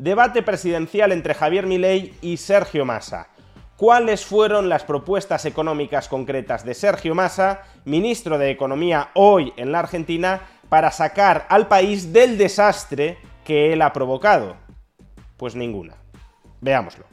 [0.00, 3.28] Debate presidencial entre Javier Milei y Sergio Massa.
[3.76, 9.80] ¿Cuáles fueron las propuestas económicas concretas de Sergio Massa, ministro de Economía hoy en la
[9.80, 10.40] Argentina,
[10.70, 14.56] para sacar al país del desastre que él ha provocado?
[15.36, 15.96] Pues ninguna.
[16.62, 17.04] Veámoslo.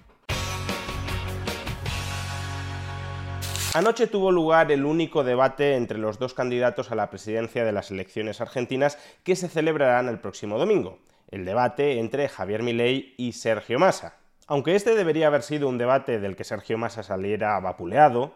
[3.73, 7.91] Anoche tuvo lugar el único debate entre los dos candidatos a la presidencia de las
[7.91, 10.99] elecciones argentinas que se celebrarán el próximo domingo.
[11.29, 14.15] El debate entre Javier Milei y Sergio Massa.
[14.47, 18.33] Aunque este debería haber sido un debate del que Sergio Massa saliera vapuleado,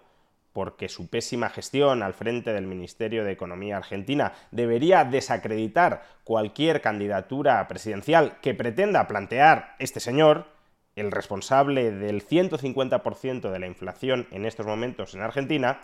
[0.53, 7.65] porque su pésima gestión al frente del Ministerio de Economía argentina debería desacreditar cualquier candidatura
[7.67, 10.47] presidencial que pretenda plantear este señor,
[10.97, 15.83] el responsable del 150% de la inflación en estos momentos en Argentina,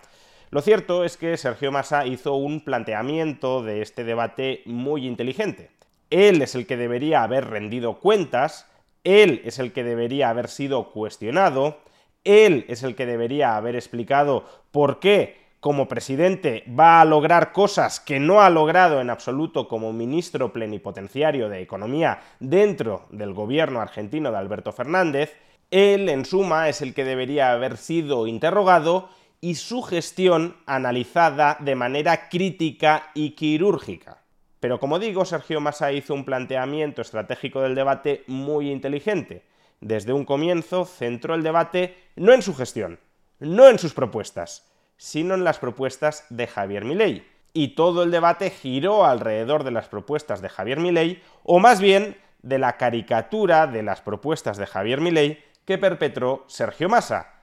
[0.50, 5.70] lo cierto es que Sergio Massa hizo un planteamiento de este debate muy inteligente.
[6.10, 8.66] Él es el que debería haber rendido cuentas,
[9.04, 11.78] él es el que debería haber sido cuestionado,
[12.24, 18.00] él es el que debería haber explicado por qué como presidente va a lograr cosas
[18.00, 24.30] que no ha logrado en absoluto como ministro plenipotenciario de Economía dentro del gobierno argentino
[24.30, 25.36] de Alberto Fernández,
[25.70, 31.74] él en suma es el que debería haber sido interrogado y su gestión analizada de
[31.74, 34.22] manera crítica y quirúrgica.
[34.60, 39.44] Pero como digo, Sergio Massa hizo un planteamiento estratégico del debate muy inteligente.
[39.80, 42.98] Desde un comienzo centró el debate no en su gestión,
[43.38, 47.24] no en sus propuestas, sino en las propuestas de Javier Milei.
[47.52, 52.16] Y todo el debate giró alrededor de las propuestas de Javier Milei, o más bien
[52.42, 57.34] de la caricatura de las propuestas de Javier Milei que perpetró Sergio Massa.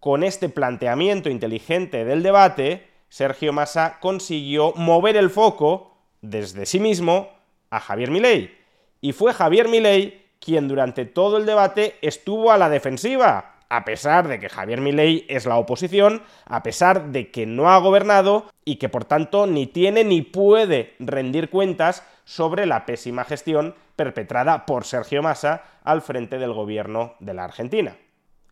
[0.00, 5.93] Con este planteamiento inteligente del debate, Sergio Massa consiguió mover el foco
[6.30, 7.30] desde sí mismo
[7.70, 8.56] a Javier Milei.
[9.00, 14.28] Y fue Javier Milei quien durante todo el debate estuvo a la defensiva, a pesar
[14.28, 18.76] de que Javier Milei es la oposición, a pesar de que no ha gobernado y
[18.76, 24.84] que por tanto ni tiene ni puede rendir cuentas sobre la pésima gestión perpetrada por
[24.84, 27.96] Sergio Massa al frente del gobierno de la Argentina.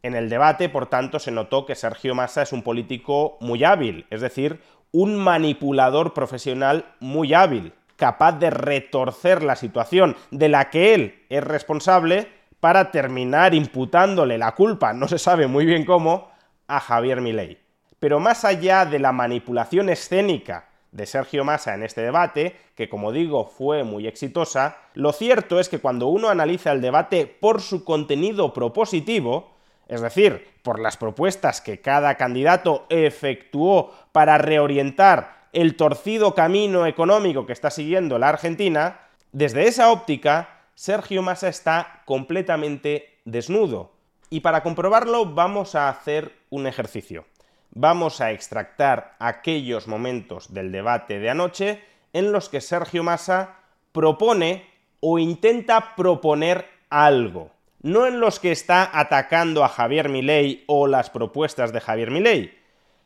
[0.02, 4.06] En el debate, por tanto, se notó que Sergio Massa es un político muy hábil,
[4.10, 4.60] es decir,
[4.92, 11.42] un manipulador profesional muy hábil, capaz de retorcer la situación de la que él es
[11.42, 12.28] responsable
[12.60, 16.30] para terminar imputándole la culpa, no se sabe muy bien cómo,
[16.68, 17.58] a Javier Milei.
[17.98, 23.12] Pero más allá de la manipulación escénica de Sergio Massa en este debate, que como
[23.12, 27.84] digo fue muy exitosa, lo cierto es que cuando uno analiza el debate por su
[27.84, 29.56] contenido propositivo,
[29.88, 37.46] es decir, por las propuestas que cada candidato efectuó para reorientar el torcido camino económico
[37.46, 39.00] que está siguiendo la Argentina,
[39.32, 43.92] desde esa óptica, Sergio Massa está completamente desnudo.
[44.30, 47.26] Y para comprobarlo vamos a hacer un ejercicio.
[47.70, 51.82] Vamos a extractar aquellos momentos del debate de anoche
[52.12, 53.56] en los que Sergio Massa
[53.92, 54.66] propone
[55.00, 57.50] o intenta proponer algo
[57.82, 62.58] no en los que está atacando a Javier Milei o las propuestas de Javier Milei,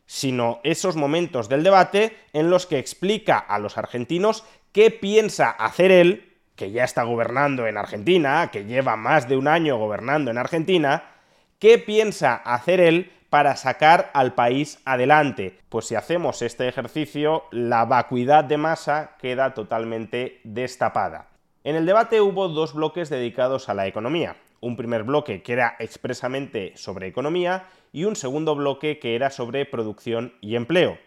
[0.05, 5.91] sino esos momentos del debate en los que explica a los argentinos qué piensa hacer
[5.91, 10.37] él, que ya está gobernando en Argentina, que lleva más de un año gobernando en
[10.37, 11.11] Argentina,
[11.59, 15.59] qué piensa hacer él para sacar al país adelante.
[15.69, 21.27] Pues si hacemos este ejercicio, la vacuidad de masa queda totalmente destapada.
[21.63, 25.75] En el debate hubo dos bloques dedicados a la economía un primer bloque que era
[25.79, 30.97] expresamente sobre economía y un segundo bloque que era sobre producción y empleo.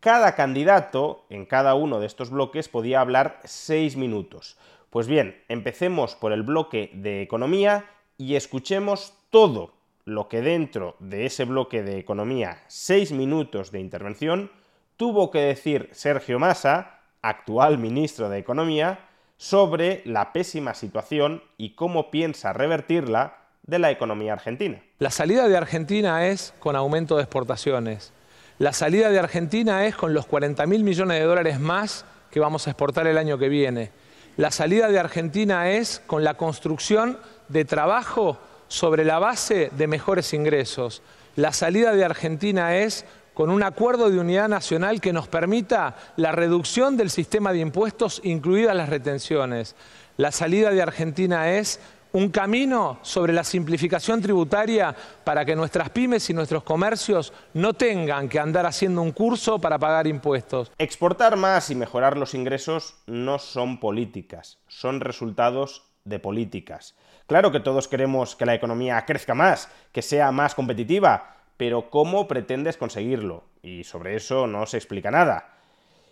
[0.00, 4.56] Cada candidato en cada uno de estos bloques podía hablar seis minutos.
[4.90, 7.86] Pues bien, empecemos por el bloque de economía
[8.18, 9.74] y escuchemos todo
[10.04, 14.50] lo que dentro de ese bloque de economía, seis minutos de intervención,
[14.96, 19.05] tuvo que decir Sergio Massa, actual ministro de Economía,
[19.38, 24.80] sobre la pésima situación y cómo piensa revertirla de la economía argentina.
[24.98, 28.12] La salida de Argentina es con aumento de exportaciones.
[28.58, 32.66] La salida de Argentina es con los 40 mil millones de dólares más que vamos
[32.66, 33.90] a exportar el año que viene.
[34.36, 37.18] La salida de Argentina es con la construcción
[37.48, 38.38] de trabajo
[38.68, 41.02] sobre la base de mejores ingresos.
[41.36, 43.04] La salida de Argentina es
[43.36, 48.22] con un acuerdo de unidad nacional que nos permita la reducción del sistema de impuestos,
[48.24, 49.76] incluidas las retenciones.
[50.16, 51.78] La salida de Argentina es
[52.12, 58.30] un camino sobre la simplificación tributaria para que nuestras pymes y nuestros comercios no tengan
[58.30, 60.72] que andar haciendo un curso para pagar impuestos.
[60.78, 66.96] Exportar más y mejorar los ingresos no son políticas, son resultados de políticas.
[67.26, 72.28] Claro que todos queremos que la economía crezca más, que sea más competitiva, pero ¿cómo
[72.28, 73.44] pretendes conseguirlo?
[73.62, 75.56] Y sobre eso no se explica nada.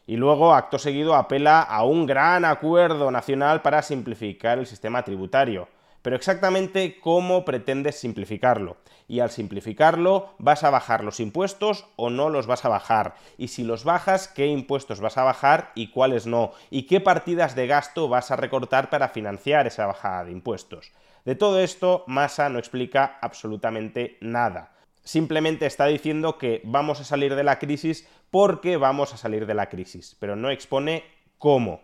[0.07, 5.69] Y luego, acto seguido, apela a un gran acuerdo nacional para simplificar el sistema tributario.
[6.03, 8.77] Pero exactamente cómo pretendes simplificarlo.
[9.09, 13.15] Y al simplificarlo, ¿vas a bajar los impuestos o no los vas a bajar?
[13.39, 16.53] Y si los bajas, ¿qué impuestos vas a bajar y cuáles no?
[16.71, 20.93] ¿Y qué partidas de gasto vas a recortar para financiar esa bajada de impuestos?
[21.25, 27.35] De todo esto, Massa no explica absolutamente nada simplemente está diciendo que vamos a salir
[27.35, 31.05] de la crisis porque vamos a salir de la crisis, pero no expone
[31.39, 31.83] cómo.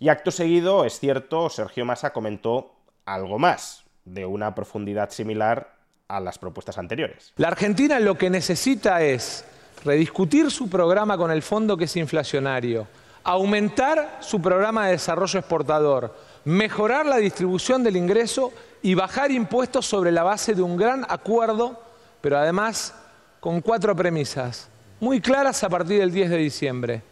[0.00, 2.74] Y acto seguido, es cierto, Sergio Massa comentó
[3.04, 5.76] algo más, de una profundidad similar
[6.08, 7.32] a las propuestas anteriores.
[7.36, 9.44] La Argentina lo que necesita es
[9.84, 12.88] rediscutir su programa con el fondo que es inflacionario,
[13.22, 18.52] aumentar su programa de desarrollo exportador, mejorar la distribución del ingreso
[18.82, 21.91] y bajar impuestos sobre la base de un gran acuerdo
[22.22, 22.94] pero además
[23.40, 24.70] con cuatro premisas
[25.00, 27.02] muy claras a partir del 10 de diciembre.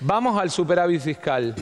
[0.00, 1.54] Vamos al superávit fiscal,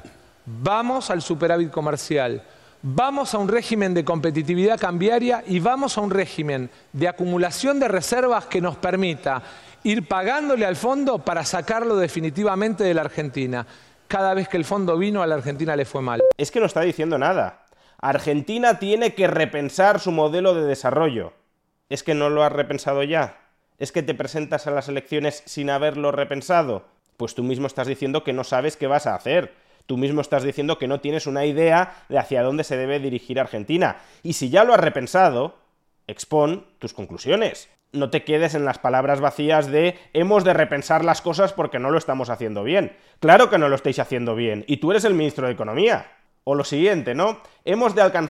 [0.44, 2.42] vamos al superávit comercial,
[2.82, 7.86] vamos a un régimen de competitividad cambiaria y vamos a un régimen de acumulación de
[7.86, 9.42] reservas que nos permita
[9.84, 13.66] ir pagándole al fondo para sacarlo definitivamente de la Argentina.
[14.08, 16.20] Cada vez que el fondo vino a la Argentina le fue mal.
[16.36, 17.60] Es que no está diciendo nada.
[18.00, 21.32] Argentina tiene que repensar su modelo de desarrollo.
[21.90, 23.40] ¿Es que no lo has repensado ya?
[23.78, 26.84] ¿Es que te presentas a las elecciones sin haberlo repensado?
[27.16, 29.52] Pues tú mismo estás diciendo que no sabes qué vas a hacer.
[29.86, 33.40] Tú mismo estás diciendo que no tienes una idea de hacia dónde se debe dirigir
[33.40, 33.96] Argentina.
[34.22, 35.56] Y si ya lo has repensado,
[36.06, 37.68] expón tus conclusiones.
[37.90, 41.90] No te quedes en las palabras vacías de hemos de repensar las cosas porque no
[41.90, 42.96] lo estamos haciendo bien.
[43.18, 44.64] Claro que no lo estáis haciendo bien.
[44.68, 46.06] Y tú eres el ministro de Economía.
[46.44, 47.40] O lo siguiente, ¿no?
[47.64, 48.29] Hemos de alcanzar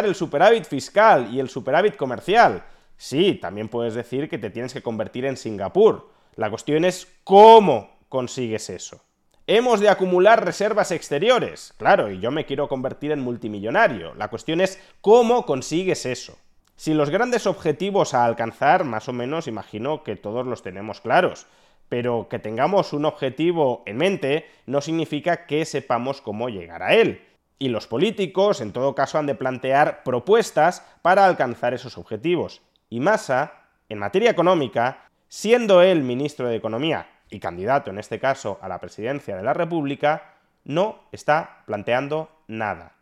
[0.00, 2.64] El superávit fiscal y el superávit comercial.
[2.96, 6.10] Sí, también puedes decir que te tienes que convertir en Singapur.
[6.36, 9.02] La cuestión es cómo consigues eso.
[9.46, 11.74] Hemos de acumular reservas exteriores.
[11.76, 14.14] Claro, y yo me quiero convertir en multimillonario.
[14.14, 16.38] La cuestión es cómo consigues eso.
[16.76, 21.46] Si los grandes objetivos a alcanzar, más o menos, imagino que todos los tenemos claros.
[21.88, 27.20] Pero que tengamos un objetivo en mente no significa que sepamos cómo llegar a él
[27.62, 32.60] y los políticos, en todo caso, han de plantear propuestas para alcanzar esos objetivos.
[32.90, 33.52] Y Massa,
[33.88, 38.80] en materia económica, siendo él ministro de Economía y candidato, en este caso, a la
[38.80, 42.96] presidencia de la República, no está planteando nada.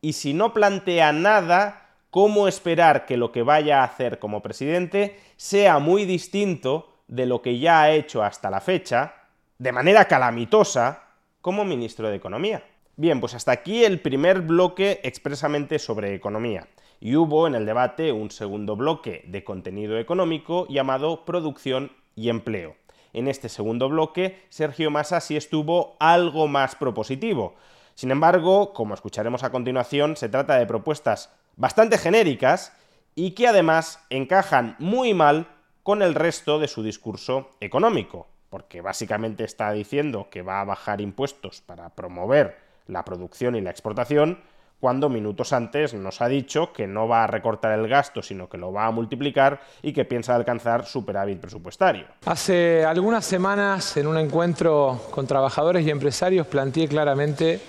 [0.00, 5.18] Y si no plantea nada, cómo esperar que lo que vaya a hacer como presidente
[5.34, 9.12] sea muy distinto de lo que ya ha hecho hasta la fecha,
[9.58, 11.02] de manera calamitosa,
[11.40, 12.62] como ministro de Economía.
[12.96, 16.68] Bien, pues hasta aquí el primer bloque expresamente sobre economía.
[17.00, 22.76] Y hubo en el debate un segundo bloque de contenido económico llamado producción y empleo.
[23.12, 27.56] En este segundo bloque, Sergio Massa sí estuvo algo más propositivo.
[27.96, 32.76] Sin embargo, como escucharemos a continuación, se trata de propuestas bastante genéricas
[33.16, 35.48] y que además encajan muy mal
[35.82, 41.00] con el resto de su discurso económico, porque básicamente está diciendo que va a bajar
[41.00, 44.38] impuestos para promover la producción y la exportación,
[44.80, 48.58] cuando minutos antes nos ha dicho que no va a recortar el gasto, sino que
[48.58, 52.04] lo va a multiplicar y que piensa alcanzar superávit presupuestario.
[52.26, 57.60] Hace algunas semanas, en un encuentro con trabajadores y empresarios, planteé claramente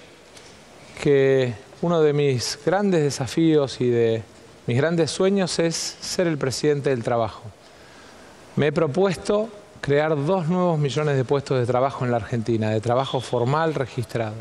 [1.02, 4.24] que uno de mis grandes desafíos y de
[4.68, 7.44] mis grandes sueños es ser el presidente del trabajo.
[8.56, 12.82] Me he propuesto crear dos nuevos millones de puestos de trabajo en la Argentina, de
[12.82, 14.36] trabajo formal registrado.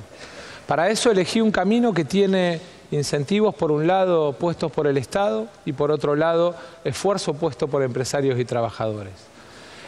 [0.67, 5.47] Para eso elegí un camino que tiene incentivos por un lado puestos por el Estado
[5.65, 6.55] y por otro lado
[6.85, 9.13] esfuerzo puesto por empresarios y trabajadores.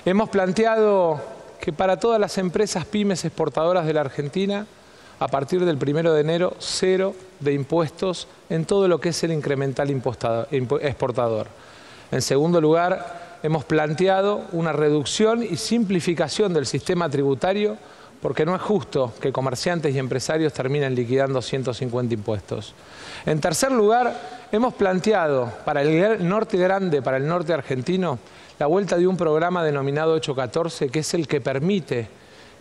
[0.05, 1.21] Hemos planteado
[1.61, 4.67] que para todas las empresas pymes exportadoras de la Argentina
[5.19, 9.33] a partir del primero de enero cero de impuestos en todo lo que es el
[9.33, 11.47] incremental exportador.
[12.11, 17.79] En segundo lugar, hemos planteado una reducción y simplificación del sistema tributario
[18.27, 22.75] porque no es justo que comerciantes y empresarios terminen liquidando 150 impuestos.
[23.25, 28.19] En tercer lugar, hemos planteado para el norte grande, para el norte argentino,
[28.59, 32.09] la vuelta de un programa denominado 814, que es el que permite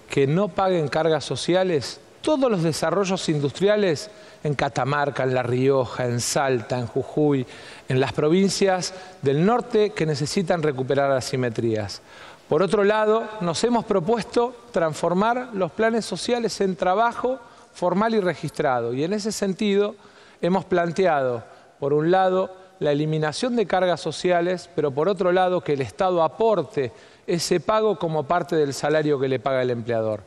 [0.08, 4.12] que no paguen cargas sociales todos los desarrollos industriales
[4.44, 7.44] en Catamarca, en La Rioja, en Salta, en Jujuy,
[7.90, 8.94] en las provincias
[9.24, 12.04] del norte que necesitan recuperar asimetrías.
[12.48, 17.40] Por otro lado, nos hemos propuesto transformar los planes sociales en trabajo
[17.74, 18.94] formal y registrado.
[18.94, 19.96] Y en ese sentido
[20.42, 21.44] hemos planteado,
[21.80, 26.22] por un lado, la eliminación de cargas sociales, pero por otro lado, que el Estado
[26.22, 26.92] aporte
[27.26, 30.22] ese pago como parte del salario que le paga el empleador.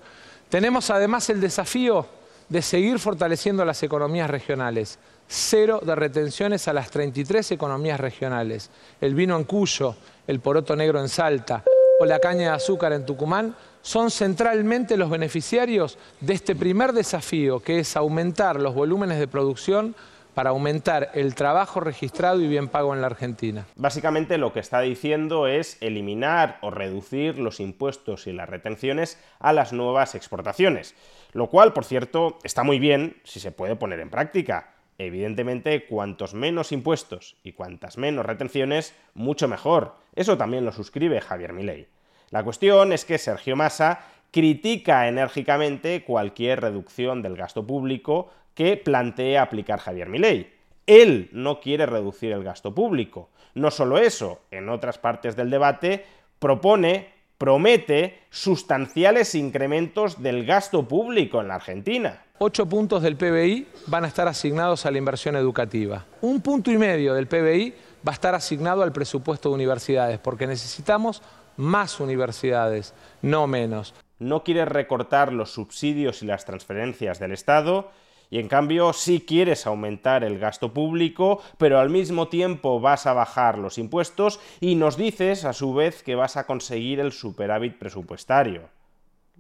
[0.49, 2.05] Tenemos además el desafío
[2.49, 4.99] de seguir fortaleciendo las economías regionales.
[5.29, 8.71] Cero de retenciones a las 33 economías regionales.
[9.01, 9.95] El vino en Cuyo,
[10.27, 11.63] el poroto negro en Salta
[11.99, 17.61] o la caña de azúcar en Tucumán son centralmente los beneficiarios de este primer desafío,
[17.61, 19.95] que es aumentar los volúmenes de producción
[20.35, 23.67] para aumentar el trabajo registrado y bien pago en la Argentina.
[23.75, 29.53] Básicamente lo que está diciendo es eliminar o reducir los impuestos y las retenciones a
[29.53, 30.95] las nuevas exportaciones,
[31.33, 34.78] lo cual, por cierto, está muy bien si se puede poner en práctica.
[34.99, 39.95] Evidentemente, cuantos menos impuestos y cuantas menos retenciones, mucho mejor.
[40.17, 41.87] Eso también lo suscribe Javier Milei.
[42.31, 44.01] La cuestión es que Sergio Massa
[44.33, 50.53] critica enérgicamente cualquier reducción del gasto público que plantea aplicar Javier Milei.
[50.87, 53.31] Él no quiere reducir el gasto público.
[53.55, 56.05] No solo eso, en otras partes del debate
[56.39, 57.09] propone,
[57.39, 62.25] promete sustanciales incrementos del gasto público en la Argentina.
[62.39, 66.05] Ocho puntos del PBI van a estar asignados a la inversión educativa.
[66.21, 67.75] Un punto y medio del PBI
[68.07, 71.23] va a estar asignado al presupuesto de universidades, porque necesitamos
[71.57, 73.95] más universidades, no menos.
[74.19, 77.91] No quiere recortar los subsidios y las transferencias del Estado
[78.31, 83.13] y en cambio sí quieres aumentar el gasto público, pero al mismo tiempo vas a
[83.13, 87.79] bajar los impuestos y nos dices a su vez que vas a conseguir el superávit
[87.79, 88.69] presupuestario.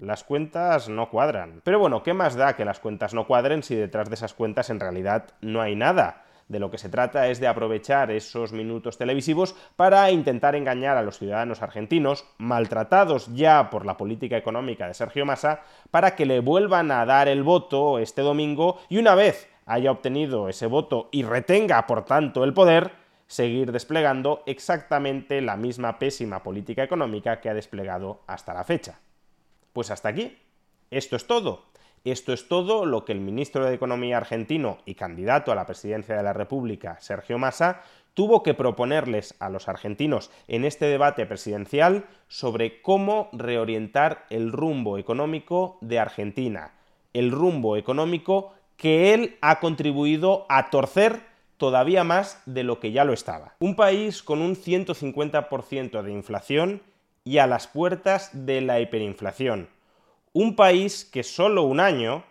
[0.00, 1.61] Las cuentas no cuadran.
[1.64, 4.71] Pero bueno, ¿qué más da que las cuentas no cuadren si detrás de esas cuentas
[4.71, 6.25] en realidad no hay nada?
[6.49, 11.02] De lo que se trata es de aprovechar esos minutos televisivos para intentar engañar a
[11.02, 16.40] los ciudadanos argentinos, maltratados ya por la política económica de Sergio Massa, para que le
[16.40, 21.23] vuelvan a dar el voto este domingo y una vez haya obtenido ese voto y
[21.23, 22.93] retenga, por tanto, el poder,
[23.26, 28.99] seguir desplegando exactamente la misma pésima política económica que ha desplegado hasta la fecha.
[29.75, 30.38] Pues hasta aquí.
[30.90, 31.67] Esto es todo.
[32.05, 36.17] Esto es todo lo que el ministro de Economía argentino y candidato a la presidencia
[36.17, 37.83] de la República, Sergio Massa,
[38.14, 44.99] tuvo que proponerles a los argentinos en este debate presidencial sobre cómo reorientar el rumbo
[44.99, 46.73] económico de Argentina,
[47.12, 51.21] el rumbo económico que él ha contribuido a torcer
[51.59, 53.55] todavía más de lo que ya lo estaba.
[53.59, 56.83] Un país con un 150% de inflación
[57.25, 59.69] y a las puertas de la hiperinflación
[60.40, 62.23] un país que solo un año,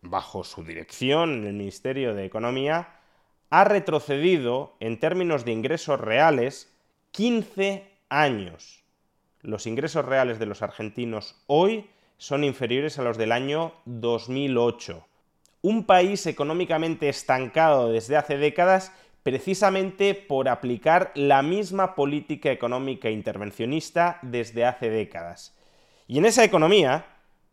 [0.00, 3.00] bajo su dirección en el Ministerio de Economía,
[3.50, 6.74] ha retrocedido en términos de ingresos reales
[7.10, 8.82] 15 años.
[9.42, 15.06] Los ingresos reales de los argentinos hoy son inferiores a los del año 2008.
[15.60, 18.90] Un país económicamente estancado desde hace décadas
[19.22, 25.54] precisamente por aplicar la misma política económica intervencionista desde hace décadas.
[26.08, 27.09] Y en esa economía,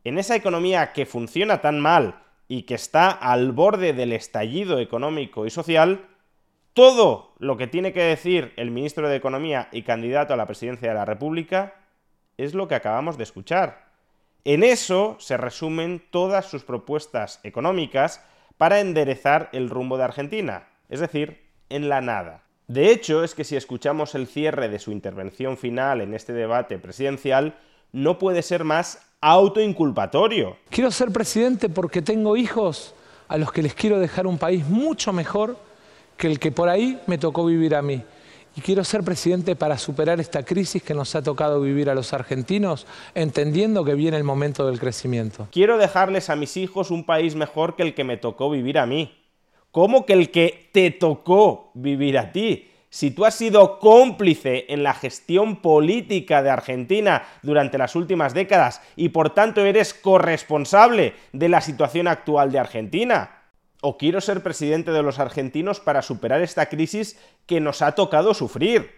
[0.08, 5.46] en esa economía que funciona tan mal y que está al borde del estallido económico
[5.46, 6.06] y social,
[6.74, 10.90] todo lo que tiene que decir el ministro de Economía y candidato a la presidencia
[10.90, 11.74] de la República
[12.38, 13.88] es lo que acabamos de escuchar.
[14.46, 18.24] En eso se resumen todas sus propuestas económicas
[18.58, 22.44] para enderezar el rumbo de Argentina, es decir, en la nada.
[22.68, 26.78] De hecho, es que si escuchamos el cierre de su intervención final en este debate
[26.78, 27.58] presidencial,
[27.92, 30.58] no puede ser más autoinculpatorio.
[30.70, 32.94] Quiero ser presidente porque tengo hijos
[33.28, 35.58] a los que les quiero dejar un país mucho mejor
[36.18, 38.02] que el que por ahí me tocó vivir a mí.
[38.56, 42.12] Y quiero ser presidente para superar esta crisis que nos ha tocado vivir a los
[42.14, 45.48] argentinos, entendiendo que viene el momento del crecimiento.
[45.52, 48.88] Quiero dejarles a mis hijos un país mejor que el que me tocó vivir a
[48.88, 49.16] mí.
[49.72, 52.68] ¿Cómo que el que te tocó vivir a ti?
[52.90, 58.82] Si tú has sido cómplice en la gestión política de Argentina durante las últimas décadas
[58.96, 63.32] y por tanto eres corresponsable de la situación actual de Argentina.
[63.82, 68.34] O quiero ser presidente de los argentinos para superar esta crisis que nos ha tocado
[68.34, 68.90] sufrir.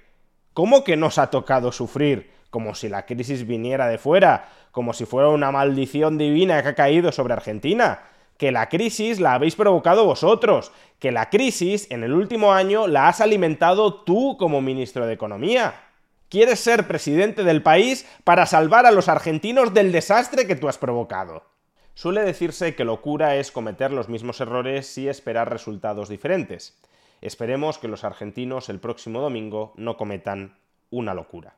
[0.53, 2.31] ¿Cómo que nos ha tocado sufrir?
[2.50, 6.75] Como si la crisis viniera de fuera, como si fuera una maldición divina que ha
[6.75, 8.00] caído sobre Argentina
[8.39, 13.10] que la crisis la habéis provocado vosotros, que la crisis en el último año la
[13.10, 15.74] has alimentado tú como ministro de Economía.
[16.29, 20.77] Quieres ser presidente del país para salvar a los argentinos del desastre que tú has
[20.77, 21.43] provocado.
[21.96, 26.79] Suele decirse que locura es cometer los mismos errores y esperar resultados diferentes.
[27.19, 30.58] Esperemos que los argentinos el próximo domingo no cometan
[30.91, 31.58] una locura.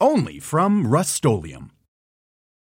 [0.00, 1.14] only from Rust